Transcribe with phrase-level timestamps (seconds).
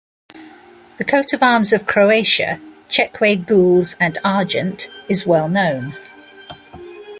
[0.97, 2.59] The coat of arms of Croatia
[2.89, 5.95] "Chequy gules and argent" is well known.